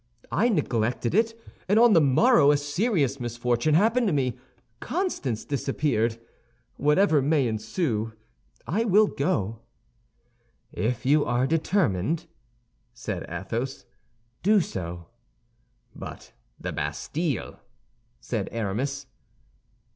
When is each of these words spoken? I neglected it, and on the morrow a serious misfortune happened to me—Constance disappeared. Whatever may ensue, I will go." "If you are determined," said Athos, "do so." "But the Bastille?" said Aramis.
I 0.31 0.49
neglected 0.49 1.13
it, 1.13 1.39
and 1.69 1.77
on 1.77 1.93
the 1.93 2.01
morrow 2.01 2.49
a 2.49 2.57
serious 2.57 3.19
misfortune 3.19 3.75
happened 3.75 4.07
to 4.07 4.13
me—Constance 4.13 5.45
disappeared. 5.45 6.19
Whatever 6.77 7.21
may 7.21 7.45
ensue, 7.47 8.13
I 8.65 8.83
will 8.83 9.05
go." 9.05 9.59
"If 10.73 11.05
you 11.05 11.23
are 11.23 11.45
determined," 11.45 12.25
said 12.95 13.27
Athos, 13.29 13.85
"do 14.41 14.59
so." 14.59 15.09
"But 15.95 16.33
the 16.59 16.71
Bastille?" 16.71 17.59
said 18.19 18.49
Aramis. 18.51 19.05